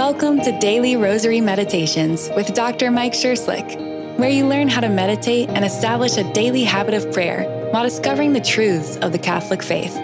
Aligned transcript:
Welcome 0.00 0.40
to 0.40 0.58
Daily 0.58 0.96
Rosary 0.96 1.42
Meditations 1.42 2.30
with 2.34 2.54
Dr. 2.54 2.90
Mike 2.90 3.12
Scherschligt, 3.12 3.76
where 4.18 4.30
you 4.30 4.46
learn 4.46 4.66
how 4.66 4.80
to 4.80 4.88
meditate 4.88 5.50
and 5.50 5.62
establish 5.62 6.16
a 6.16 6.24
daily 6.32 6.64
habit 6.64 6.94
of 6.94 7.12
prayer 7.12 7.44
while 7.70 7.84
discovering 7.84 8.32
the 8.32 8.40
truths 8.40 8.96
of 8.96 9.12
the 9.12 9.18
Catholic 9.18 9.62
faith. 9.62 9.94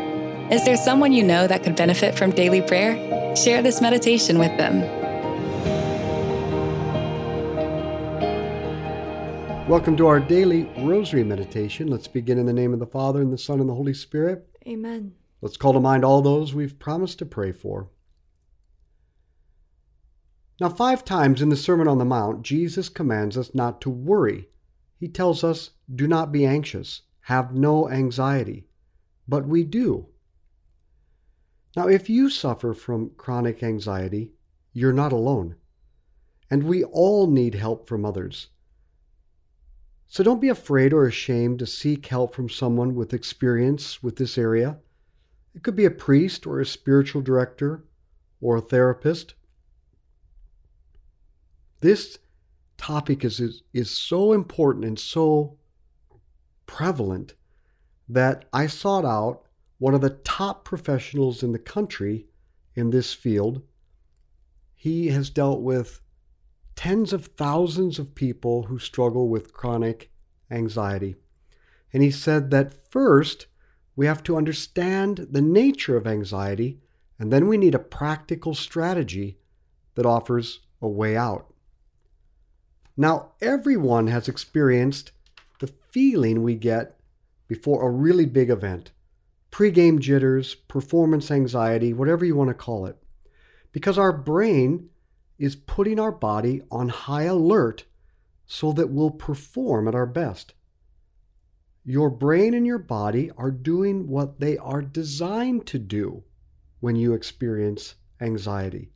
Is 0.53 0.67
there 0.67 0.77
someone 0.77 1.15
you 1.15 1.25
know 1.25 1.47
that 1.47 1.63
could 1.63 1.77
benefit 1.77 2.15
from 2.15 2.31
daily 2.31 2.61
prayer? 2.61 3.35
Share 3.35 3.63
this 3.63 3.81
meditation 3.81 4.39
with 4.39 4.55
them. 4.59 4.83
Welcome 9.67 9.97
to 9.97 10.09
our 10.09 10.21
daily 10.21 10.65
rosary 10.77 11.25
meditation. 11.25 11.89
Let's 11.89 12.07
begin 12.07 12.37
in 12.37 12.45
the 12.45 12.53
name 12.53 12.75
of 12.75 12.81
the 12.81 12.87
Father, 12.87 13.23
and 13.23 13.33
the 13.33 13.39
Son, 13.39 13.61
and 13.61 13.69
the 13.69 13.75
Holy 13.75 13.95
Spirit. 13.95 14.47
Amen. 14.69 15.15
Let's 15.41 15.57
call 15.57 15.73
to 15.73 15.81
mind 15.81 16.05
all 16.05 16.21
those 16.21 16.53
we've 16.53 16.79
promised 16.79 17.19
to 17.21 17.25
pray 17.25 17.51
for. 17.51 17.89
Now, 20.59 20.71
five 20.71 21.05
times 21.05 21.43
in 21.43 21.51
the 21.51 21.57
Sermon 21.57 21.87
on 21.87 21.99
the 21.99 22.05
Mount, 22.05 22.43
Jesus 22.43 22.89
commands 22.89 23.37
us 23.37 23.55
not 23.55 23.81
to 23.83 23.91
worry. 23.91 24.49
He 24.99 25.09
tells 25.09 25.45
us, 25.45 25.71
do 25.95 26.07
not 26.07 26.33
be 26.33 26.47
anxious, 26.47 27.03
have 27.23 27.55
no 27.55 27.91
anxiety. 27.91 28.67
But 29.29 29.47
we 29.47 29.65
do. 29.65 30.07
Now, 31.77 31.89
if 31.89 32.09
you 32.09 32.31
suffer 32.31 32.73
from 32.73 33.11
chronic 33.19 33.63
anxiety, 33.63 34.33
you're 34.73 34.95
not 34.95 35.13
alone. 35.13 35.57
And 36.51 36.63
we 36.63 36.85
all 36.85 37.27
need 37.27 37.55
help 37.55 37.87
from 37.87 38.07
others. 38.07 38.49
So 40.07 40.23
don't 40.23 40.41
be 40.41 40.49
afraid 40.49 40.93
or 40.93 41.07
ashamed 41.07 41.59
to 41.59 41.67
seek 41.67 42.07
help 42.07 42.35
from 42.35 42.49
someone 42.49 42.95
with 42.95 43.13
experience 43.13 44.03
with 44.03 44.17
this 44.17 44.39
area. 44.39 44.79
It 45.55 45.63
could 45.63 45.77
be 45.77 45.85
a 45.85 45.91
priest 45.91 46.47
or 46.47 46.61
a 46.61 46.67
spiritual 46.67 47.21
director 47.21 47.85
or 48.41 48.57
a 48.57 48.61
therapist. 48.61 49.35
This 51.87 52.19
topic 52.77 53.25
is, 53.25 53.39
is, 53.39 53.63
is 53.73 53.93
so 53.93 54.33
important 54.33 54.85
and 54.85 54.99
so 54.99 55.57
prevalent 56.67 57.35
that 58.09 58.45
I 58.53 58.67
sought 58.67 59.05
out 59.05 59.43
one 59.79 59.95
of 59.95 60.01
the 60.01 60.11
top 60.11 60.65
professionals 60.65 61.45
in 61.45 61.53
the 61.53 61.61
country 61.61 62.27
in 62.75 62.91
this 62.91 63.15
field. 63.15 63.63
He 64.75 65.11
has 65.11 65.31
dealt 65.31 65.61
with 65.61 66.01
tens 66.75 67.13
of 67.13 67.27
thousands 67.27 68.01
of 68.01 68.17
people 68.17 68.65
who 68.65 68.81
struggle 68.81 69.29
with 69.29 69.53
chronic 69.53 70.11
anxiety. 70.51 71.15
And 71.93 72.03
he 72.03 72.11
said 72.11 72.51
that 72.51 72.91
first, 72.91 73.47
we 73.95 74.07
have 74.07 74.25
to 74.25 74.37
understand 74.37 75.29
the 75.31 75.41
nature 75.41 75.97
of 75.97 76.09
anxiety, 76.09 76.81
and 77.17 77.33
then 77.33 77.47
we 77.47 77.57
need 77.57 77.77
a 77.77 77.79
practical 77.79 78.57
strategy 78.57 79.39
that 79.95 80.05
offers 80.05 80.63
a 80.83 80.89
way 80.89 81.17
out. 81.17 81.53
Now, 82.97 83.33
everyone 83.43 84.07
has 84.07 84.29
experienced 84.29 85.13
the 85.61 85.67
feeling 85.91 86.43
we 86.43 86.55
get 86.55 86.99
before 87.47 87.87
a 87.87 87.91
really 87.91 88.27
big 88.27 88.51
event 88.51 88.93
pre-game 89.51 89.99
jitters, 90.01 90.55
performance 90.55 91.31
anxiety, 91.31 91.93
whatever 91.93 92.27
you 92.27 92.37
want 92.37 92.49
to 92.49 92.55
call 92.55 92.85
it. 92.85 92.99
Because 93.73 93.97
our 93.97 94.13
brain 94.13 94.91
is 95.39 95.57
putting 95.57 95.99
our 95.99 96.13
body 96.13 96.61
on 96.71 96.91
high 96.91 97.23
alert 97.23 97.85
so 98.47 98.71
that 98.73 98.91
we'll 98.91 99.11
perform 99.11 99.89
at 99.89 99.95
our 99.95 100.05
best. 100.05 100.53
Your 101.85 102.11
brain 102.11 102.53
and 102.53 102.67
your 102.67 102.79
body 102.79 103.31
are 103.39 103.51
doing 103.51 104.09
what 104.09 104.41
they 104.41 104.59
are 104.59 104.83
designed 104.83 105.67
to 105.69 105.79
do 105.79 106.25
when 106.81 106.97
you 106.97 107.15
experience 107.15 107.95
anxiety. 108.21 108.91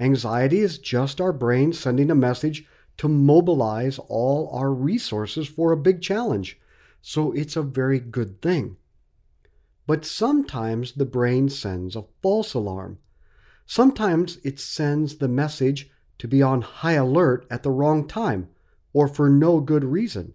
Anxiety 0.00 0.58
is 0.58 0.78
just 0.78 1.20
our 1.20 1.32
brain 1.32 1.72
sending 1.72 2.10
a 2.10 2.14
message 2.14 2.66
to 2.98 3.08
mobilize 3.08 3.98
all 4.08 4.50
our 4.52 4.72
resources 4.72 5.48
for 5.48 5.72
a 5.72 5.76
big 5.76 6.02
challenge. 6.02 6.60
So 7.00 7.32
it's 7.32 7.56
a 7.56 7.62
very 7.62 8.00
good 8.00 8.42
thing. 8.42 8.76
But 9.86 10.04
sometimes 10.04 10.92
the 10.92 11.06
brain 11.06 11.48
sends 11.48 11.96
a 11.96 12.04
false 12.22 12.54
alarm. 12.54 12.98
Sometimes 13.66 14.38
it 14.44 14.60
sends 14.60 15.16
the 15.16 15.28
message 15.28 15.90
to 16.18 16.28
be 16.28 16.42
on 16.42 16.62
high 16.62 16.92
alert 16.92 17.46
at 17.50 17.62
the 17.62 17.70
wrong 17.70 18.06
time 18.06 18.48
or 18.92 19.08
for 19.08 19.30
no 19.30 19.60
good 19.60 19.84
reason. 19.84 20.34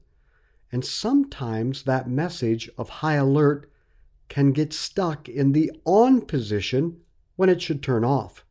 And 0.72 0.84
sometimes 0.84 1.84
that 1.84 2.10
message 2.10 2.70
of 2.78 2.90
high 2.90 3.16
alert 3.16 3.70
can 4.30 4.52
get 4.52 4.74
stuck 4.74 5.30
in 5.30 5.52
the 5.52 5.72
on 5.86 6.22
position 6.22 7.02
when 7.36 7.50
it 7.50 7.62
should 7.62 7.84
turn 7.84 8.04
off. 8.04 8.46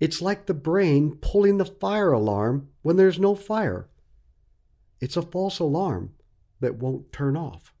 It's 0.00 0.22
like 0.22 0.46
the 0.46 0.54
brain 0.54 1.16
pulling 1.20 1.58
the 1.58 1.64
fire 1.64 2.12
alarm 2.12 2.68
when 2.82 2.96
there's 2.96 3.18
no 3.18 3.34
fire. 3.34 3.88
It's 5.00 5.16
a 5.16 5.22
false 5.22 5.58
alarm 5.58 6.14
that 6.60 6.76
won't 6.76 7.12
turn 7.12 7.36
off. 7.36 7.72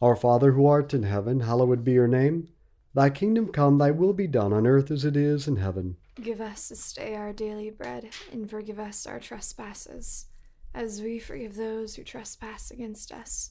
Our 0.00 0.14
Father 0.14 0.52
who 0.52 0.66
art 0.66 0.94
in 0.94 1.02
heaven, 1.02 1.40
hallowed 1.40 1.82
be 1.82 1.92
your 1.92 2.06
name. 2.06 2.48
Thy 2.94 3.10
kingdom 3.10 3.48
come, 3.48 3.78
thy 3.78 3.90
will 3.90 4.12
be 4.12 4.28
done 4.28 4.52
on 4.52 4.66
earth 4.66 4.90
as 4.90 5.04
it 5.04 5.16
is 5.16 5.48
in 5.48 5.56
heaven. 5.56 5.96
Give 6.20 6.40
us 6.40 6.68
this 6.68 6.92
day 6.92 7.16
our 7.16 7.32
daily 7.32 7.70
bread, 7.70 8.10
and 8.32 8.48
forgive 8.48 8.78
us 8.78 9.06
our 9.06 9.18
trespasses, 9.18 10.26
as 10.72 11.02
we 11.02 11.18
forgive 11.18 11.56
those 11.56 11.96
who 11.96 12.04
trespass 12.04 12.70
against 12.70 13.12
us. 13.12 13.50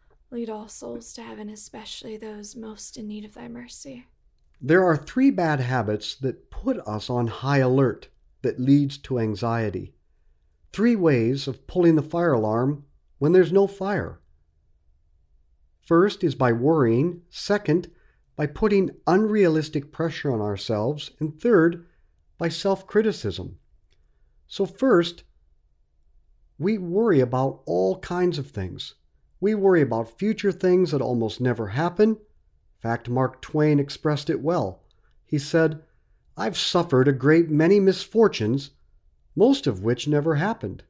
Lead 0.31 0.49
all 0.49 0.67
souls 0.69 1.11
to 1.13 1.21
heaven, 1.21 1.49
especially 1.49 2.15
those 2.15 2.55
most 2.55 2.95
in 2.97 3.07
need 3.07 3.25
of 3.25 3.33
thy 3.33 3.47
mercy. 3.47 4.05
there 4.61 4.83
are 4.85 4.95
three 4.95 5.29
bad 5.31 5.59
habits 5.59 6.15
that 6.15 6.49
put 6.49 6.77
us 6.87 7.09
on 7.09 7.27
high 7.27 7.57
alert 7.57 8.07
that 8.43 8.59
leads 8.59 8.97
to 8.97 9.19
anxiety. 9.19 9.93
Three 10.71 10.95
ways 10.95 11.47
of 11.47 11.67
pulling 11.67 11.95
the 11.95 12.01
fire 12.03 12.33
alarm 12.33 12.85
when 13.17 13.33
there's 13.33 13.51
no 13.51 13.67
fire. 13.67 14.19
First 15.85 16.23
is 16.23 16.35
by 16.35 16.51
worrying, 16.53 17.23
second, 17.29 17.91
by 18.35 18.47
putting 18.47 18.91
unrealistic 19.07 19.91
pressure 19.91 20.31
on 20.31 20.39
ourselves, 20.39 21.11
and 21.19 21.39
third, 21.41 21.85
by 22.37 22.47
self 22.49 22.87
criticism. 22.87 23.57
So, 24.47 24.65
first, 24.65 25.23
we 26.57 26.77
worry 26.77 27.19
about 27.19 27.63
all 27.65 27.99
kinds 27.99 28.37
of 28.37 28.47
things. 28.47 28.95
We 29.41 29.55
worry 29.55 29.81
about 29.81 30.19
future 30.19 30.51
things 30.51 30.91
that 30.91 31.01
almost 31.01 31.41
never 31.41 31.69
happen. 31.69 32.09
In 32.11 32.17
fact, 32.79 33.09
Mark 33.09 33.41
Twain 33.41 33.79
expressed 33.79 34.29
it 34.29 34.39
well. 34.41 34.83
He 35.25 35.39
said, 35.39 35.81
I've 36.37 36.57
suffered 36.57 37.07
a 37.07 37.13
great 37.13 37.49
many 37.49 37.79
misfortunes, 37.79 38.71
most 39.35 39.67
of 39.67 39.83
which 39.83 40.07
never 40.07 40.35
happened. 40.35 40.83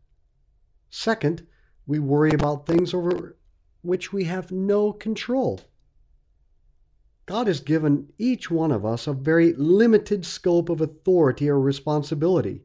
Second, 0.89 1.47
we 1.87 1.97
worry 1.97 2.31
about 2.31 2.67
things 2.67 2.93
over 2.93 3.37
which 3.81 4.11
we 4.13 4.25
have 4.25 4.51
no 4.51 4.91
control. 4.91 5.61
God 7.25 7.47
has 7.47 7.61
given 7.61 8.11
each 8.17 8.51
one 8.51 8.71
of 8.71 8.85
us 8.85 9.07
a 9.07 9.13
very 9.13 9.53
limited 9.53 10.25
scope 10.25 10.69
of 10.69 10.81
authority 10.81 11.49
or 11.49 11.59
responsibility. 11.59 12.63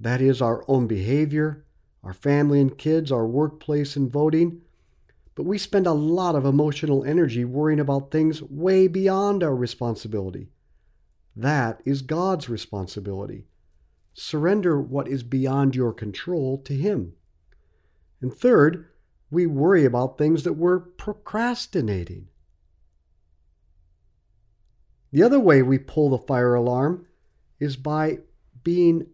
That 0.00 0.20
is 0.20 0.42
our 0.42 0.64
own 0.66 0.88
behavior, 0.88 1.64
our 2.02 2.14
family 2.14 2.60
and 2.60 2.76
kids, 2.76 3.12
our 3.12 3.26
workplace 3.26 3.94
and 3.94 4.10
voting. 4.10 4.62
But 5.40 5.46
we 5.46 5.56
spend 5.56 5.86
a 5.86 5.92
lot 5.92 6.34
of 6.34 6.44
emotional 6.44 7.02
energy 7.02 7.46
worrying 7.46 7.80
about 7.80 8.10
things 8.10 8.42
way 8.42 8.86
beyond 8.88 9.42
our 9.42 9.56
responsibility. 9.56 10.50
That 11.34 11.80
is 11.86 12.02
God's 12.02 12.50
responsibility. 12.50 13.46
Surrender 14.12 14.78
what 14.78 15.08
is 15.08 15.22
beyond 15.22 15.74
your 15.74 15.94
control 15.94 16.58
to 16.64 16.74
Him. 16.74 17.14
And 18.20 18.34
third, 18.34 18.90
we 19.30 19.46
worry 19.46 19.86
about 19.86 20.18
things 20.18 20.42
that 20.42 20.58
we're 20.58 20.78
procrastinating. 20.78 22.28
The 25.10 25.22
other 25.22 25.40
way 25.40 25.62
we 25.62 25.78
pull 25.78 26.10
the 26.10 26.18
fire 26.18 26.52
alarm 26.52 27.06
is 27.58 27.78
by 27.78 28.18
being 28.62 29.06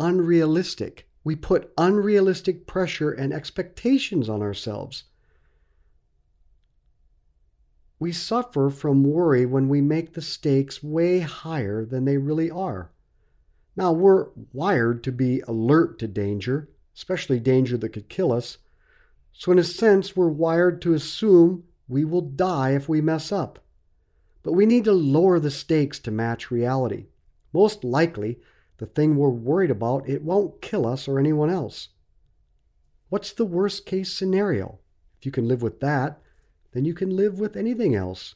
unrealistic. 0.00 1.08
We 1.22 1.36
put 1.36 1.72
unrealistic 1.78 2.66
pressure 2.66 3.12
and 3.12 3.32
expectations 3.32 4.28
on 4.28 4.42
ourselves. 4.42 5.04
We 7.98 8.12
suffer 8.12 8.70
from 8.70 9.04
worry 9.04 9.46
when 9.46 9.68
we 9.68 9.80
make 9.80 10.14
the 10.14 10.22
stakes 10.22 10.82
way 10.82 11.20
higher 11.20 11.84
than 11.84 12.04
they 12.04 12.18
really 12.18 12.50
are. 12.50 12.90
Now, 13.76 13.92
we're 13.92 14.28
wired 14.52 15.02
to 15.04 15.12
be 15.12 15.40
alert 15.40 15.98
to 16.00 16.08
danger, 16.08 16.68
especially 16.94 17.40
danger 17.40 17.76
that 17.76 17.90
could 17.90 18.08
kill 18.08 18.32
us. 18.32 18.58
So, 19.32 19.52
in 19.52 19.58
a 19.58 19.64
sense, 19.64 20.16
we're 20.16 20.28
wired 20.28 20.80
to 20.82 20.94
assume 20.94 21.64
we 21.88 22.04
will 22.04 22.20
die 22.20 22.70
if 22.70 22.88
we 22.88 23.00
mess 23.00 23.32
up. 23.32 23.58
But 24.42 24.52
we 24.52 24.66
need 24.66 24.84
to 24.84 24.92
lower 24.92 25.40
the 25.40 25.50
stakes 25.50 25.98
to 26.00 26.10
match 26.10 26.50
reality. 26.50 27.06
Most 27.52 27.82
likely, 27.82 28.38
the 28.78 28.86
thing 28.86 29.16
we're 29.16 29.30
worried 29.30 29.70
about, 29.70 30.08
it 30.08 30.22
won't 30.22 30.60
kill 30.60 30.86
us 30.86 31.08
or 31.08 31.18
anyone 31.18 31.50
else. 31.50 31.88
What's 33.08 33.32
the 33.32 33.44
worst 33.44 33.86
case 33.86 34.12
scenario? 34.12 34.78
If 35.18 35.26
you 35.26 35.32
can 35.32 35.48
live 35.48 35.62
with 35.62 35.80
that, 35.80 36.20
then 36.74 36.84
you 36.84 36.92
can 36.92 37.16
live 37.16 37.38
with 37.38 37.56
anything 37.56 37.94
else. 37.94 38.34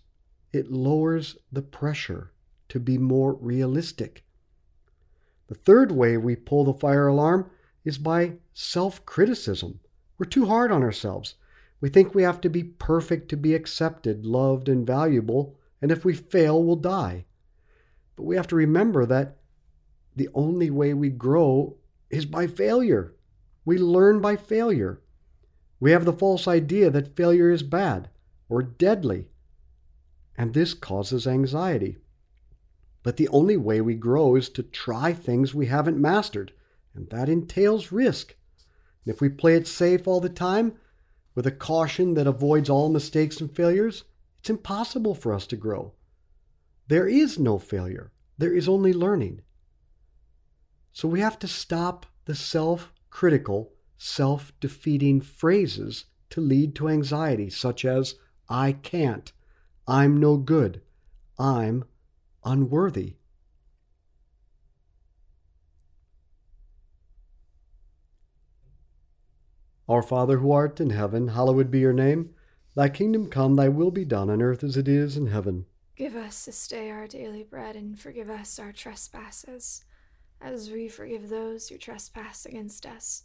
It 0.52 0.70
lowers 0.70 1.36
the 1.50 1.60
pressure 1.60 2.30
to 2.68 2.78
be 2.78 2.96
more 2.96 3.34
realistic. 3.34 4.24
The 5.48 5.56
third 5.56 5.90
way 5.90 6.16
we 6.16 6.36
pull 6.36 6.64
the 6.64 6.72
fire 6.72 7.08
alarm 7.08 7.50
is 7.84 7.98
by 7.98 8.34
self 8.54 9.04
criticism. 9.04 9.80
We're 10.16 10.26
too 10.26 10.46
hard 10.46 10.70
on 10.70 10.84
ourselves. 10.84 11.34
We 11.80 11.88
think 11.88 12.14
we 12.14 12.22
have 12.22 12.40
to 12.42 12.48
be 12.48 12.62
perfect 12.62 13.28
to 13.30 13.36
be 13.36 13.54
accepted, 13.54 14.24
loved, 14.24 14.68
and 14.68 14.86
valuable, 14.86 15.56
and 15.82 15.90
if 15.90 16.04
we 16.04 16.14
fail, 16.14 16.62
we'll 16.62 16.76
die. 16.76 17.24
But 18.14 18.24
we 18.24 18.36
have 18.36 18.48
to 18.48 18.56
remember 18.56 19.04
that 19.06 19.38
the 20.14 20.28
only 20.32 20.70
way 20.70 20.94
we 20.94 21.10
grow 21.10 21.76
is 22.08 22.24
by 22.24 22.46
failure. 22.46 23.14
We 23.64 23.78
learn 23.78 24.20
by 24.20 24.36
failure. 24.36 25.00
We 25.80 25.90
have 25.90 26.04
the 26.04 26.12
false 26.12 26.46
idea 26.46 26.90
that 26.90 27.16
failure 27.16 27.50
is 27.50 27.62
bad 27.64 28.10
or 28.48 28.62
deadly, 28.62 29.26
and 30.36 30.54
this 30.54 30.74
causes 30.74 31.26
anxiety. 31.26 31.98
But 33.02 33.16
the 33.16 33.28
only 33.28 33.56
way 33.56 33.80
we 33.80 33.94
grow 33.94 34.36
is 34.36 34.48
to 34.50 34.62
try 34.62 35.12
things 35.12 35.54
we 35.54 35.66
haven't 35.66 36.00
mastered, 36.00 36.52
and 36.94 37.08
that 37.10 37.28
entails 37.28 37.92
risk. 37.92 38.34
And 39.04 39.14
if 39.14 39.20
we 39.20 39.28
play 39.28 39.54
it 39.54 39.66
safe 39.66 40.06
all 40.06 40.20
the 40.20 40.28
time, 40.28 40.74
with 41.34 41.46
a 41.46 41.52
caution 41.52 42.14
that 42.14 42.26
avoids 42.26 42.68
all 42.68 42.88
mistakes 42.88 43.40
and 43.40 43.54
failures, 43.54 44.04
it's 44.40 44.50
impossible 44.50 45.14
for 45.14 45.32
us 45.32 45.46
to 45.46 45.56
grow. 45.56 45.92
There 46.88 47.06
is 47.06 47.38
no 47.38 47.58
failure, 47.58 48.12
there 48.36 48.52
is 48.52 48.68
only 48.68 48.92
learning. 48.92 49.42
So 50.92 51.06
we 51.06 51.20
have 51.20 51.38
to 51.40 51.46
stop 51.48 52.06
the 52.24 52.34
self 52.34 52.92
critical, 53.10 53.72
self 53.98 54.52
defeating 54.58 55.20
phrases 55.20 56.06
to 56.30 56.40
lead 56.40 56.74
to 56.74 56.88
anxiety, 56.88 57.50
such 57.50 57.84
as, 57.84 58.16
I 58.48 58.72
can't, 58.72 59.32
I'm 59.86 60.18
no 60.18 60.36
good, 60.36 60.80
I'm 61.38 61.84
unworthy. 62.44 63.16
Our 69.88 70.02
Father 70.02 70.38
who 70.38 70.52
art 70.52 70.80
in 70.80 70.90
heaven, 70.90 71.28
hallowed 71.28 71.70
be 71.70 71.78
your 71.78 71.94
name. 71.94 72.34
Thy 72.74 72.88
kingdom 72.88 73.28
come, 73.28 73.56
thy 73.56 73.68
will 73.68 73.90
be 73.90 74.04
done 74.04 74.28
on 74.28 74.42
earth 74.42 74.62
as 74.62 74.76
it 74.76 74.86
is 74.86 75.16
in 75.16 75.28
heaven. 75.28 75.64
Give 75.96 76.14
us 76.14 76.44
this 76.44 76.68
day 76.68 76.90
our 76.90 77.06
daily 77.06 77.42
bread, 77.42 77.74
and 77.74 77.98
forgive 77.98 78.30
us 78.30 78.58
our 78.58 78.72
trespasses, 78.72 79.84
as 80.40 80.70
we 80.70 80.88
forgive 80.88 81.28
those 81.28 81.68
who 81.68 81.78
trespass 81.78 82.46
against 82.46 82.86
us. 82.86 83.24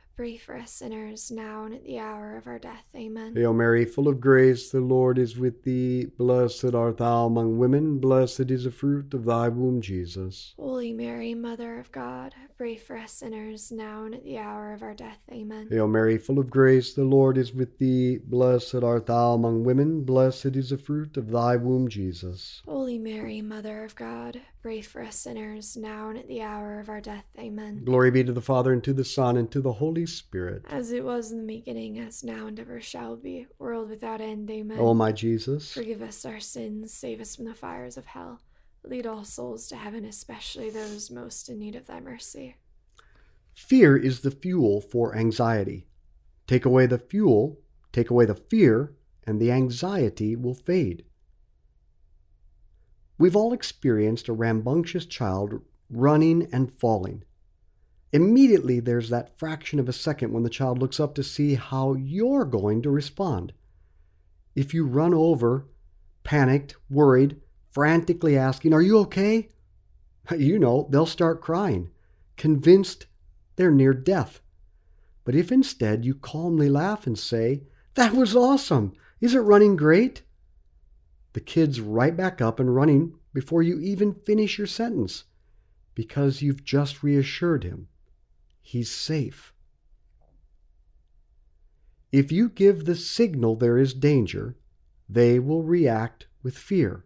pray 0.21 0.37
for 0.37 0.55
us 0.55 0.71
sinners, 0.71 1.31
now 1.31 1.63
and 1.63 1.73
at 1.73 1.83
the 1.83 1.97
hour 1.97 2.37
of 2.37 2.45
our 2.45 2.59
death. 2.59 2.85
Amen. 2.95 3.35
Hail 3.35 3.53
Mary, 3.53 3.85
full 3.85 4.07
of 4.07 4.21
grace, 4.21 4.69
the 4.69 4.79
Lord 4.79 5.17
is 5.17 5.35
with 5.35 5.63
thee. 5.63 6.05
Blessed 6.15 6.75
art 6.75 6.97
thou 6.97 7.25
among 7.25 7.57
women, 7.57 7.97
blessed 7.97 8.51
is 8.51 8.65
the 8.65 8.71
fruit 8.71 9.15
of 9.15 9.25
thy 9.25 9.49
womb, 9.49 9.81
Jesus. 9.81 10.53
Holy 10.59 10.93
Mary, 10.93 11.33
Mother 11.33 11.79
of 11.79 11.91
God, 11.91 12.35
pray 12.55 12.75
for 12.75 12.97
us 12.97 13.13
sinners, 13.13 13.71
now 13.71 14.03
and 14.03 14.13
at 14.13 14.23
the 14.23 14.37
hour 14.37 14.73
of 14.73 14.83
our 14.83 14.93
death. 14.93 15.17
Amen. 15.31 15.69
Hail 15.71 15.87
Mary, 15.87 16.19
full 16.19 16.37
of 16.37 16.51
grace, 16.51 16.93
the 16.93 17.03
Lord 17.03 17.35
is 17.35 17.51
with 17.51 17.79
thee. 17.79 18.17
Blessed 18.17 18.75
art 18.75 19.07
thou 19.07 19.33
among 19.33 19.63
women, 19.63 20.03
blessed 20.03 20.55
is 20.55 20.69
the 20.69 20.77
fruit 20.77 21.17
of 21.17 21.31
thy 21.31 21.55
womb, 21.55 21.87
Jesus. 21.87 22.61
Holy 22.67 22.99
Mary, 22.99 23.41
Mother 23.41 23.83
of 23.83 23.95
God, 23.95 24.39
pray 24.61 24.81
for 24.81 25.01
us 25.01 25.15
sinners, 25.15 25.75
now 25.75 26.09
and 26.09 26.19
at 26.19 26.27
the 26.27 26.43
hour 26.43 26.79
of 26.79 26.89
our 26.89 27.01
death. 27.01 27.25
Amen. 27.39 27.81
Glory 27.83 28.11
be 28.11 28.23
to 28.23 28.31
the 28.31 28.39
Father, 28.39 28.71
and 28.71 28.83
to 28.83 28.93
the 28.93 29.03
Son, 29.03 29.35
and 29.35 29.49
to 29.49 29.61
the 29.61 29.73
Holy 29.73 30.05
Spirit. 30.15 30.63
As 30.69 30.91
it 30.91 31.03
was 31.03 31.31
in 31.31 31.45
the 31.45 31.55
beginning, 31.57 31.99
as 31.99 32.23
now 32.23 32.47
and 32.47 32.59
ever 32.59 32.79
shall 32.81 33.15
be, 33.15 33.47
world 33.57 33.89
without 33.89 34.21
end. 34.21 34.49
Amen. 34.49 34.77
O 34.79 34.93
my 34.93 35.11
Jesus, 35.11 35.71
Forgive 35.73 36.01
us 36.01 36.25
our 36.25 36.39
sins, 36.39 36.93
save 36.93 37.19
us 37.21 37.35
from 37.35 37.45
the 37.45 37.53
fires 37.53 37.97
of 37.97 38.05
hell. 38.05 38.41
Lead 38.83 39.05
all 39.05 39.23
souls 39.23 39.67
to 39.67 39.75
heaven, 39.75 40.05
especially 40.05 40.69
those 40.69 41.11
most 41.11 41.49
in 41.49 41.59
need 41.59 41.75
of 41.75 41.87
thy 41.87 41.99
mercy. 41.99 42.55
fear 43.53 43.95
is 43.97 44.21
the 44.21 44.31
fuel 44.31 44.81
for 44.81 45.15
anxiety. 45.15 45.87
Take 46.47 46.65
away 46.65 46.85
the 46.87 46.97
fuel, 46.97 47.59
take 47.91 48.09
away 48.09 48.25
the 48.25 48.35
fear, 48.35 48.95
and 49.25 49.39
the 49.39 49.51
anxiety 49.51 50.35
will 50.35 50.55
fade. 50.55 51.05
We've 53.17 53.35
all 53.35 53.53
experienced 53.53 54.27
a 54.27 54.33
rambunctious 54.33 55.05
child 55.05 55.61
running 55.89 56.47
and 56.51 56.71
falling. 56.71 57.23
Immediately, 58.13 58.81
there's 58.81 59.09
that 59.09 59.37
fraction 59.39 59.79
of 59.79 59.87
a 59.87 59.93
second 59.93 60.33
when 60.33 60.43
the 60.43 60.49
child 60.49 60.79
looks 60.79 60.99
up 60.99 61.15
to 61.15 61.23
see 61.23 61.55
how 61.55 61.93
you're 61.93 62.43
going 62.43 62.81
to 62.81 62.89
respond. 62.89 63.53
If 64.53 64.73
you 64.73 64.85
run 64.85 65.13
over, 65.13 65.67
panicked, 66.23 66.75
worried, 66.89 67.39
frantically 67.71 68.37
asking, 68.37 68.73
Are 68.73 68.81
you 68.81 68.97
okay? 68.99 69.49
You 70.37 70.59
know, 70.59 70.87
they'll 70.91 71.05
start 71.05 71.41
crying, 71.41 71.89
convinced 72.37 73.07
they're 73.55 73.71
near 73.71 73.93
death. 73.93 74.41
But 75.23 75.35
if 75.35 75.51
instead 75.51 76.05
you 76.05 76.15
calmly 76.15 76.69
laugh 76.69 77.07
and 77.07 77.17
say, 77.17 77.63
That 77.95 78.13
was 78.13 78.35
awesome! 78.35 78.93
Is 79.21 79.35
it 79.35 79.39
running 79.39 79.75
great? 79.75 80.23
The 81.33 81.39
kid's 81.39 81.79
right 81.79 82.15
back 82.15 82.41
up 82.41 82.59
and 82.59 82.75
running 82.75 83.15
before 83.33 83.63
you 83.63 83.79
even 83.79 84.13
finish 84.13 84.57
your 84.57 84.67
sentence 84.67 85.23
because 85.95 86.41
you've 86.41 86.65
just 86.65 87.03
reassured 87.03 87.63
him. 87.63 87.87
He's 88.61 88.91
safe. 88.91 89.53
If 92.11 92.31
you 92.31 92.49
give 92.49 92.85
the 92.85 92.95
signal 92.95 93.55
there 93.55 93.77
is 93.77 93.93
danger, 93.93 94.57
they 95.07 95.39
will 95.39 95.63
react 95.63 96.27
with 96.43 96.57
fear. 96.57 97.05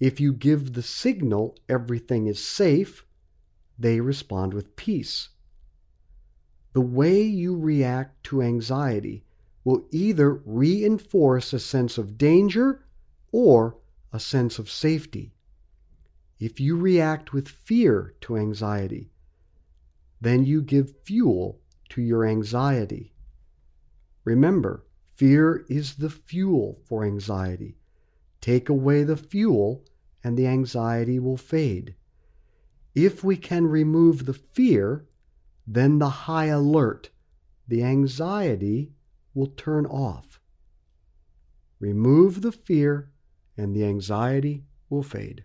If 0.00 0.20
you 0.20 0.32
give 0.32 0.72
the 0.72 0.82
signal 0.82 1.56
everything 1.68 2.26
is 2.26 2.44
safe, 2.44 3.04
they 3.78 4.00
respond 4.00 4.54
with 4.54 4.76
peace. 4.76 5.30
The 6.72 6.80
way 6.80 7.22
you 7.22 7.56
react 7.56 8.22
to 8.24 8.42
anxiety 8.42 9.24
will 9.64 9.86
either 9.90 10.34
reinforce 10.44 11.52
a 11.52 11.58
sense 11.58 11.98
of 11.98 12.18
danger 12.18 12.84
or 13.32 13.78
a 14.12 14.20
sense 14.20 14.58
of 14.58 14.70
safety. 14.70 15.34
If 16.38 16.60
you 16.60 16.76
react 16.76 17.32
with 17.32 17.48
fear 17.48 18.14
to 18.22 18.36
anxiety, 18.36 19.10
then 20.20 20.44
you 20.44 20.62
give 20.62 20.94
fuel 21.04 21.60
to 21.90 22.02
your 22.02 22.24
anxiety. 22.24 23.12
Remember, 24.24 24.84
fear 25.14 25.64
is 25.68 25.96
the 25.96 26.10
fuel 26.10 26.80
for 26.84 27.04
anxiety. 27.04 27.76
Take 28.40 28.68
away 28.68 29.02
the 29.02 29.16
fuel, 29.16 29.84
and 30.22 30.36
the 30.36 30.46
anxiety 30.46 31.18
will 31.18 31.36
fade. 31.36 31.94
If 32.94 33.22
we 33.22 33.36
can 33.36 33.66
remove 33.66 34.26
the 34.26 34.34
fear, 34.34 35.06
then 35.66 35.98
the 35.98 36.08
high 36.08 36.46
alert, 36.46 37.10
the 37.68 37.82
anxiety, 37.82 38.92
will 39.34 39.48
turn 39.48 39.84
off. 39.86 40.40
Remove 41.78 42.40
the 42.40 42.52
fear, 42.52 43.10
and 43.56 43.76
the 43.76 43.84
anxiety 43.84 44.64
will 44.88 45.02
fade. 45.02 45.44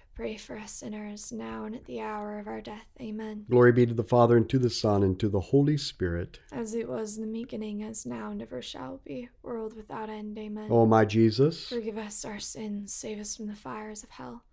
pray 0.13 0.37
for 0.37 0.57
us 0.57 0.71
sinners, 0.73 1.31
now 1.31 1.65
and 1.65 1.75
at 1.75 1.85
the 1.85 2.01
hour 2.01 2.39
of 2.39 2.47
our 2.47 2.61
death. 2.61 2.87
Amen. 2.99 3.45
Glory 3.49 3.71
be 3.71 3.85
to 3.85 3.93
the 3.93 4.03
Father, 4.03 4.37
and 4.37 4.49
to 4.49 4.59
the 4.59 4.69
Son, 4.69 5.03
and 5.03 5.19
to 5.19 5.29
the 5.29 5.39
Holy 5.39 5.77
Spirit. 5.77 6.39
As 6.51 6.73
it 6.73 6.87
was 6.87 7.17
in 7.17 7.23
the 7.23 7.39
beginning, 7.41 7.83
as 7.83 8.05
now, 8.05 8.31
and 8.31 8.41
ever 8.41 8.61
shall 8.61 9.01
be, 9.05 9.29
world 9.41 9.75
without 9.75 10.09
end. 10.09 10.37
Amen. 10.37 10.67
O 10.69 10.85
my 10.85 11.05
Jesus, 11.05 11.67
Forgive 11.67 11.97
us 11.97 12.25
our 12.25 12.39
sins, 12.39 12.93
save 12.93 13.19
us 13.19 13.35
from 13.35 13.47
the 13.47 13.55
fires 13.55 14.03
of 14.03 14.09
hell. 14.11 14.43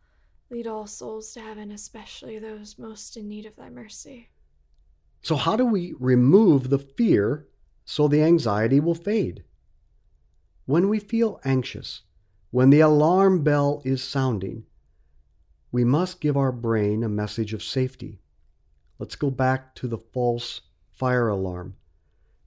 Lead 0.51 0.67
all 0.67 0.87
souls 0.87 1.33
to 1.33 1.41
heaven, 1.41 1.71
especially 1.71 2.39
those 2.39 2.79
most 2.79 3.17
in 3.17 3.29
need 3.29 3.45
of 3.45 3.57
thy 3.57 3.69
mercy. 3.69 4.31
So, 5.23 5.37
how 5.37 5.57
do 5.57 5.67
we 5.67 5.95
remove 5.99 6.71
the 6.71 6.79
fear 6.79 7.47
so 7.85 8.09
the 8.09 8.23
anxiety 8.23 8.81
will 8.81 8.95
fade? 8.95 9.45
When 10.65 10.89
we 10.89 11.01
feel 11.01 11.41
anxious, 11.45 12.03
when 12.51 12.71
the 12.71 12.81
alarm 12.81 13.43
bell 13.43 13.83
is 13.85 14.03
sounding, 14.03 14.65
we 15.71 15.85
must 15.85 16.21
give 16.21 16.37
our 16.37 16.53
brain 16.53 17.03
a 17.03 17.09
message 17.09 17.53
of 17.53 17.63
safety. 17.63 18.21
Let's 18.99 19.17
go 19.17 19.31
back 19.31 19.75
to 19.77 19.87
the 19.87 19.99
false 19.99 20.63
fire 20.91 21.29
alarm. 21.29 21.77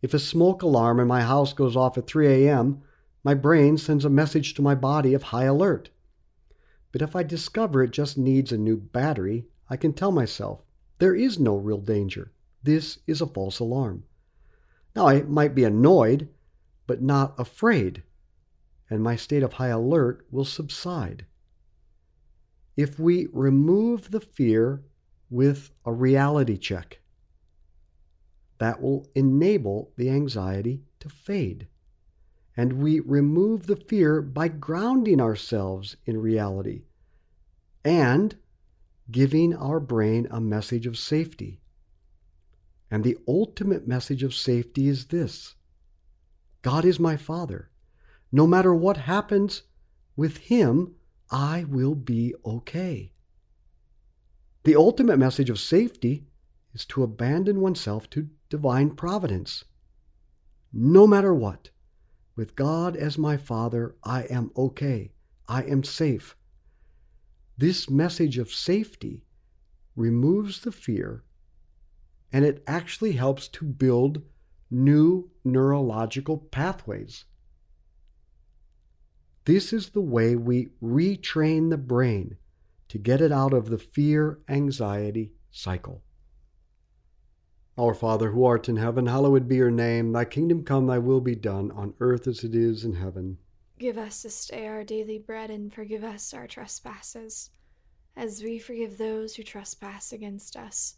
If 0.01 0.13
a 0.13 0.19
smoke 0.19 0.63
alarm 0.63 0.99
in 0.99 1.07
my 1.07 1.21
house 1.21 1.53
goes 1.53 1.75
off 1.75 1.97
at 1.97 2.07
3 2.07 2.47
a.m., 2.47 2.81
my 3.23 3.35
brain 3.35 3.77
sends 3.77 4.03
a 4.03 4.09
message 4.09 4.55
to 4.55 4.61
my 4.61 4.73
body 4.73 5.13
of 5.13 5.23
high 5.23 5.43
alert. 5.43 5.91
But 6.91 7.01
if 7.01 7.15
I 7.15 7.23
discover 7.23 7.83
it 7.83 7.91
just 7.91 8.17
needs 8.17 8.51
a 8.51 8.57
new 8.57 8.77
battery, 8.77 9.45
I 9.69 9.77
can 9.77 9.93
tell 9.93 10.11
myself, 10.11 10.61
there 10.97 11.15
is 11.15 11.39
no 11.39 11.55
real 11.55 11.77
danger. 11.77 12.31
This 12.63 12.99
is 13.07 13.21
a 13.21 13.27
false 13.27 13.59
alarm. 13.59 14.03
Now, 14.95 15.07
I 15.07 15.21
might 15.21 15.55
be 15.55 15.63
annoyed, 15.63 16.29
but 16.87 17.01
not 17.01 17.39
afraid, 17.39 18.03
and 18.89 19.01
my 19.01 19.15
state 19.15 19.43
of 19.43 19.53
high 19.53 19.69
alert 19.69 20.25
will 20.31 20.43
subside. 20.43 21.25
If 22.75 22.99
we 22.99 23.27
remove 23.31 24.11
the 24.11 24.19
fear 24.19 24.83
with 25.29 25.71
a 25.85 25.91
reality 25.91 26.57
check, 26.57 26.99
that 28.59 28.81
will 28.81 29.07
enable 29.15 29.91
the 29.97 30.09
anxiety 30.09 30.83
to 30.99 31.09
fade. 31.09 31.67
And 32.55 32.73
we 32.73 32.99
remove 32.99 33.65
the 33.65 33.75
fear 33.75 34.21
by 34.21 34.49
grounding 34.49 35.19
ourselves 35.19 35.97
in 36.05 36.21
reality 36.21 36.83
and 37.83 38.35
giving 39.09 39.55
our 39.55 39.79
brain 39.79 40.27
a 40.29 40.39
message 40.39 40.85
of 40.85 40.97
safety. 40.97 41.59
And 42.91 43.03
the 43.03 43.17
ultimate 43.27 43.87
message 43.87 44.21
of 44.21 44.33
safety 44.33 44.87
is 44.87 45.07
this 45.07 45.55
God 46.61 46.85
is 46.85 46.99
my 46.99 47.17
Father. 47.17 47.71
No 48.31 48.45
matter 48.45 48.75
what 48.75 48.97
happens 48.97 49.63
with 50.15 50.37
Him, 50.37 50.95
I 51.31 51.63
will 51.63 51.95
be 51.95 52.35
okay. 52.45 53.13
The 54.63 54.75
ultimate 54.75 55.17
message 55.17 55.49
of 55.49 55.59
safety 55.59 56.27
is 56.73 56.85
to 56.85 57.03
abandon 57.03 57.61
oneself 57.61 58.09
to 58.11 58.29
divine 58.49 58.91
providence. 58.91 59.63
No 60.73 61.07
matter 61.07 61.33
what, 61.33 61.69
with 62.35 62.55
God 62.55 62.95
as 62.95 63.17
my 63.17 63.37
Father, 63.37 63.95
I 64.03 64.23
am 64.23 64.51
okay. 64.55 65.13
I 65.47 65.63
am 65.63 65.83
safe. 65.83 66.35
This 67.57 67.89
message 67.89 68.37
of 68.37 68.53
safety 68.53 69.23
removes 69.95 70.61
the 70.61 70.71
fear 70.71 71.23
and 72.33 72.45
it 72.45 72.63
actually 72.65 73.13
helps 73.13 73.47
to 73.49 73.65
build 73.65 74.21
new 74.69 75.29
neurological 75.43 76.37
pathways. 76.37 77.25
This 79.45 79.73
is 79.73 79.89
the 79.89 80.01
way 80.01 80.35
we 80.35 80.69
retrain 80.83 81.69
the 81.69 81.77
brain 81.77 82.37
to 82.89 82.97
get 82.97 83.21
it 83.21 83.31
out 83.31 83.53
of 83.53 83.69
the 83.69 83.77
fear 83.77 84.39
anxiety 84.47 85.33
cycle. 85.49 86.03
Our 87.77 87.93
Father 87.95 88.31
who 88.31 88.45
art 88.45 88.69
in 88.69 88.77
heaven, 88.77 89.07
hallowed 89.07 89.47
be 89.47 89.55
your 89.55 89.71
name. 89.71 90.11
Thy 90.11 90.25
kingdom 90.25 90.63
come, 90.63 90.85
thy 90.85 90.99
will 90.99 91.21
be 91.21 91.35
done, 91.35 91.71
on 91.71 91.95
earth 91.99 92.27
as 92.27 92.43
it 92.43 92.53
is 92.53 92.83
in 92.83 92.93
heaven. 92.93 93.37
Give 93.79 93.97
us 93.97 94.21
this 94.21 94.45
day 94.45 94.67
our 94.67 94.83
daily 94.83 95.17
bread, 95.17 95.49
and 95.49 95.73
forgive 95.73 96.03
us 96.03 96.33
our 96.33 96.45
trespasses, 96.45 97.49
as 98.15 98.43
we 98.43 98.59
forgive 98.59 98.97
those 98.97 99.35
who 99.35 99.43
trespass 99.43 100.11
against 100.11 100.55
us. 100.55 100.97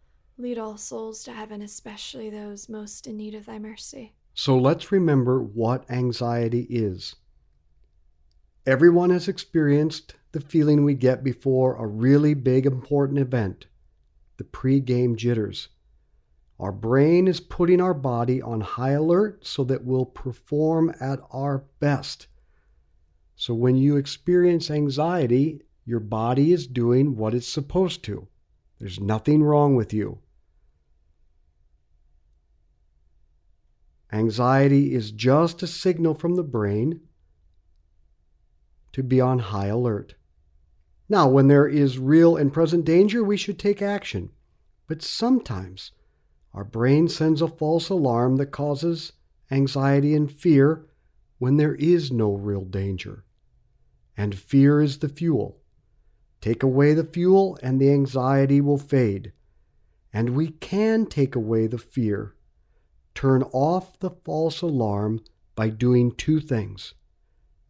Lead 0.41 0.57
all 0.57 0.75
souls 0.75 1.23
to 1.23 1.31
heaven, 1.33 1.61
especially 1.61 2.27
those 2.27 2.67
most 2.67 3.05
in 3.05 3.15
need 3.15 3.35
of 3.35 3.45
thy 3.45 3.59
mercy. 3.59 4.15
So 4.33 4.57
let's 4.57 4.91
remember 4.91 5.39
what 5.39 5.87
anxiety 5.87 6.65
is. 6.67 7.15
Everyone 8.65 9.11
has 9.11 9.27
experienced 9.27 10.15
the 10.31 10.41
feeling 10.41 10.83
we 10.83 10.95
get 10.95 11.23
before 11.23 11.75
a 11.75 11.85
really 11.85 12.33
big 12.33 12.65
important 12.65 13.19
event 13.19 13.67
the 14.37 14.43
pre-game 14.43 15.15
jitters. 15.15 15.69
Our 16.59 16.71
brain 16.71 17.27
is 17.27 17.39
putting 17.39 17.79
our 17.79 17.93
body 17.93 18.41
on 18.41 18.61
high 18.61 18.93
alert 18.93 19.45
so 19.45 19.63
that 19.65 19.83
we'll 19.83 20.05
perform 20.05 20.91
at 20.99 21.19
our 21.29 21.65
best. 21.79 22.25
So 23.35 23.53
when 23.53 23.77
you 23.77 23.95
experience 23.95 24.71
anxiety, 24.71 25.61
your 25.85 25.99
body 25.99 26.51
is 26.51 26.65
doing 26.65 27.15
what 27.15 27.35
it's 27.35 27.47
supposed 27.47 28.03
to. 28.05 28.27
There's 28.79 28.99
nothing 28.99 29.43
wrong 29.43 29.75
with 29.75 29.93
you. 29.93 30.17
Anxiety 34.11 34.93
is 34.93 35.11
just 35.11 35.63
a 35.63 35.67
signal 35.67 36.13
from 36.13 36.35
the 36.35 36.43
brain 36.43 37.01
to 38.91 39.01
be 39.01 39.21
on 39.21 39.39
high 39.39 39.67
alert. 39.67 40.15
Now, 41.07 41.29
when 41.29 41.47
there 41.47 41.67
is 41.67 41.99
real 41.99 42.35
and 42.35 42.53
present 42.53 42.85
danger, 42.85 43.23
we 43.23 43.37
should 43.37 43.59
take 43.59 43.81
action. 43.81 44.31
But 44.87 45.01
sometimes 45.01 45.91
our 46.53 46.65
brain 46.65 47.07
sends 47.07 47.41
a 47.41 47.47
false 47.47 47.89
alarm 47.89 48.35
that 48.37 48.47
causes 48.47 49.13
anxiety 49.49 50.13
and 50.15 50.31
fear 50.31 50.85
when 51.37 51.57
there 51.57 51.75
is 51.75 52.11
no 52.11 52.33
real 52.33 52.65
danger. 52.65 53.23
And 54.17 54.37
fear 54.37 54.81
is 54.81 54.99
the 54.99 55.09
fuel. 55.09 55.57
Take 56.41 56.63
away 56.63 56.93
the 56.93 57.03
fuel, 57.03 57.57
and 57.63 57.79
the 57.79 57.91
anxiety 57.91 58.61
will 58.61 58.77
fade. 58.77 59.31
And 60.11 60.31
we 60.31 60.49
can 60.49 61.05
take 61.05 61.35
away 61.35 61.67
the 61.67 61.77
fear. 61.77 62.35
Turn 63.13 63.43
off 63.51 63.99
the 63.99 64.09
false 64.09 64.61
alarm 64.61 65.21
by 65.55 65.69
doing 65.69 66.11
two 66.11 66.39
things 66.39 66.93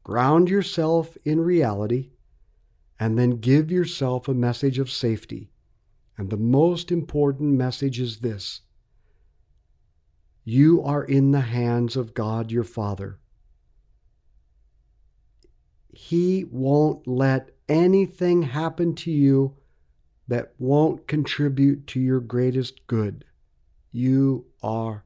ground 0.04 0.50
yourself 0.50 1.16
in 1.24 1.40
reality 1.40 2.10
and 3.00 3.18
then 3.18 3.32
give 3.32 3.72
yourself 3.72 4.28
a 4.28 4.34
message 4.34 4.78
of 4.78 4.92
safety. 4.92 5.50
And 6.18 6.30
the 6.30 6.38
most 6.38 6.92
important 6.92 7.54
message 7.54 8.00
is 8.00 8.20
this 8.20 8.62
You 10.44 10.84
are 10.84 11.04
in 11.04 11.32
the 11.32 11.42
hands 11.42 11.96
of 11.96 12.14
God 12.14 12.52
your 12.52 12.64
Father. 12.64 13.18
He 15.94 16.46
won't 16.46 17.08
let 17.08 17.50
anything 17.68 18.44
happen 18.44 18.94
to 18.96 19.12
you 19.12 19.58
that 20.28 20.54
won't 20.60 21.08
contribute 21.08 21.88
to 21.88 22.00
your 22.00 22.20
greatest 22.20 22.86
good. 22.88 23.26
You 23.92 24.46
are 24.62 25.06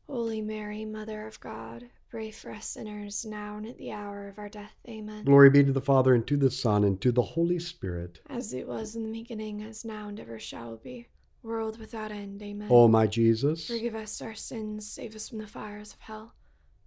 Holy 0.11 0.41
Mary, 0.41 0.83
Mother 0.83 1.25
of 1.25 1.39
God, 1.39 1.85
pray 2.09 2.31
for 2.31 2.51
us 2.51 2.65
sinners, 2.65 3.23
now 3.25 3.55
and 3.55 3.65
at 3.65 3.77
the 3.77 3.93
hour 3.93 4.27
of 4.27 4.37
our 4.37 4.49
death. 4.49 4.73
Amen. 4.85 5.23
Glory 5.23 5.49
be 5.49 5.63
to 5.63 5.71
the 5.71 5.79
Father, 5.79 6.13
and 6.13 6.27
to 6.27 6.35
the 6.35 6.51
Son, 6.51 6.83
and 6.83 6.99
to 6.99 7.13
the 7.13 7.21
Holy 7.21 7.59
Spirit. 7.59 8.19
As 8.29 8.53
it 8.53 8.67
was 8.67 8.97
in 8.97 9.05
the 9.05 9.19
beginning, 9.19 9.63
as 9.63 9.85
now 9.85 10.09
and 10.09 10.19
ever 10.19 10.37
shall 10.37 10.75
be, 10.75 11.07
world 11.43 11.79
without 11.79 12.11
end. 12.11 12.43
Amen. 12.43 12.67
O 12.69 12.89
my 12.89 13.07
Jesus, 13.07 13.65
Forgive 13.67 13.95
us 13.95 14.21
our 14.21 14.35
sins, 14.35 14.85
save 14.85 15.15
us 15.15 15.29
from 15.29 15.37
the 15.37 15.47
fires 15.47 15.93
of 15.93 16.01
hell. 16.01 16.33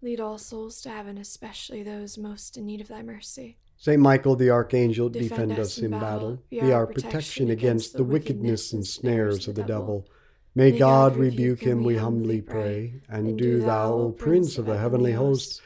Lead 0.03 0.21
all 0.21 0.37
souls 0.37 0.83
to 0.83 0.91
heaven, 0.91 1.17
especially 1.17 1.83
those 1.83 2.19
most 2.19 2.59
in 2.59 2.67
need 2.67 2.83
of 2.83 2.89
thy 2.89 3.01
mercy. 3.01 3.57
Saint 3.79 4.03
Michael 4.03 4.37
the 4.37 4.51
Archangel, 4.51 5.09
Defend 5.09 5.31
defend 5.31 5.59
us 5.59 5.79
in 5.79 5.93
battle. 5.93 6.37
battle. 6.37 6.43
Be 6.51 6.73
our 6.73 6.87
protection 6.87 7.49
against 7.49 7.95
the 7.95 8.05
wickedness 8.05 8.75
and 8.75 8.87
snares 8.87 9.49
of 9.49 9.55
the 9.55 9.63
devil. 9.63 10.07
May 10.07 10.14
May 10.57 10.71
God 10.79 11.17
rebuke 11.17 11.63
him, 11.63 11.83
we 11.83 11.97
humbly 11.97 12.41
pray. 12.41 13.01
And 13.09 13.37
do 13.37 13.59
thou, 13.61 13.93
O 13.95 14.13
Prince 14.13 14.57
of 14.57 14.67
the 14.67 14.79
heavenly 14.79 15.11
host, 15.11 15.61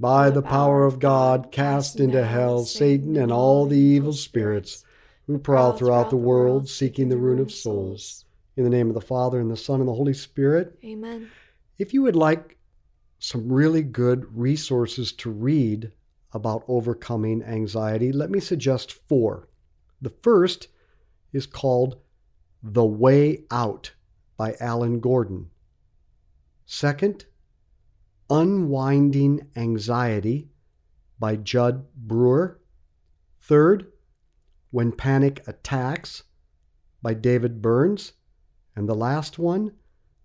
by 0.00 0.30
the 0.30 0.42
power 0.42 0.84
of 0.84 0.98
God, 0.98 1.52
cast 1.52 2.00
into 2.00 2.26
hell 2.26 2.64
Satan 2.64 3.16
and 3.16 3.30
all 3.30 3.66
the 3.66 3.78
evil 3.78 4.12
spirits 4.12 4.84
who 5.28 5.38
prowl 5.38 5.74
throughout 5.74 6.10
the 6.10 6.16
world 6.16 6.68
seeking 6.68 7.08
the 7.08 7.16
ruin 7.16 7.38
of 7.38 7.52
souls. 7.52 8.24
In 8.56 8.64
the 8.64 8.70
name 8.70 8.88
of 8.88 8.94
the 8.94 9.00
Father, 9.00 9.40
and 9.40 9.48
the 9.48 9.56
Son, 9.56 9.78
and 9.78 9.88
the 9.88 9.94
Holy 9.94 10.12
Spirit. 10.12 10.76
Amen. 10.84 11.30
If 11.78 11.94
you 11.94 12.02
would 12.02 12.16
like 12.16 12.58
some 13.20 13.50
really 13.50 13.82
good 13.82 14.26
resources 14.36 15.12
to 15.12 15.30
read 15.30 15.92
about 16.32 16.64
overcoming 16.66 17.44
anxiety, 17.44 18.10
let 18.10 18.28
me 18.28 18.40
suggest 18.40 18.92
four. 18.92 19.48
The 20.00 20.12
first 20.22 20.66
is 21.32 21.46
called 21.46 21.98
The 22.60 22.84
Way 22.84 23.44
Out 23.52 23.92
by 24.36 24.54
Alan 24.60 25.00
Gordon. 25.00 25.50
Second, 26.66 27.26
Unwinding 28.30 29.48
Anxiety 29.56 30.48
by 31.18 31.36
Judd 31.36 31.86
Brewer. 31.94 32.60
Third, 33.40 33.92
When 34.70 34.92
Panic 34.92 35.46
Attacks 35.46 36.22
by 37.02 37.14
David 37.14 37.60
Burns. 37.60 38.12
And 38.74 38.88
the 38.88 38.94
last 38.94 39.38
one, 39.38 39.72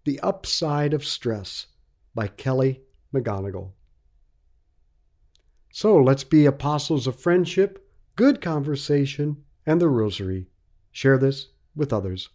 The 0.05 0.19
Upside 0.21 0.93
of 0.93 1.03
Stress 1.03 1.67
by 2.15 2.27
Kelly 2.27 2.81
McGonigal. 3.13 3.71
So 5.71 5.97
let's 5.97 6.23
be 6.23 6.45
apostles 6.45 7.07
of 7.07 7.19
friendship, 7.19 7.87
good 8.15 8.41
conversation, 8.41 9.43
and 9.65 9.81
the 9.81 9.89
rosary. 9.89 10.47
Share 10.91 11.17
this 11.17 11.49
with 11.75 11.91
others. 11.91 12.29